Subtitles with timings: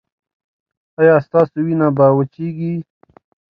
[0.99, 2.73] ایا ستاسو وینه به وچیږي؟